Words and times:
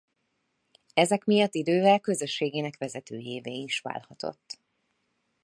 Ezek 0.93 1.23
miatt 1.25 1.53
idővel 1.53 1.99
közösségének 1.99 2.77
vezetőjévé 2.77 3.53
is 3.53 3.79
válhatott. 3.79 4.59